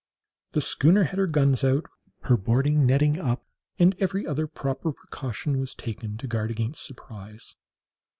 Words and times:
The 0.53 0.61
schooner 0.61 1.03
had 1.03 1.19
her 1.19 1.27
guns 1.27 1.63
run 1.63 1.77
out, 1.77 1.85
her 2.21 2.35
boarding 2.35 2.87
nettings 2.87 3.19
up, 3.19 3.45
and 3.77 3.95
every 3.99 4.25
other 4.25 4.47
proper 4.47 4.91
precaution 4.91 5.59
was 5.59 5.75
taken 5.75 6.17
to 6.17 6.27
guard 6.27 6.49
against 6.49 6.83
surprise. 6.83 7.55